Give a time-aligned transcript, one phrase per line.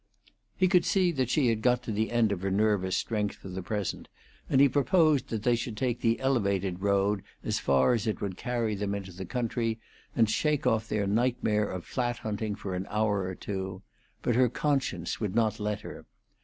[0.57, 3.49] He could see that she had got to the end of her nervous strength for
[3.49, 4.07] the present,
[4.49, 8.35] and he proposed that they should take the Elevated road as far as it would
[8.35, 9.79] carry them into the country,
[10.15, 13.83] and shake off their nightmare of flat hunting for an hour or two;
[14.23, 16.07] but her conscience would not let her.